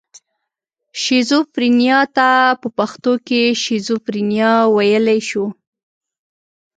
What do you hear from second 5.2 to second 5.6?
شو.